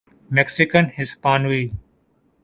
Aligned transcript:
Mexican 0.31 0.85
ہسپانوی 0.97 1.63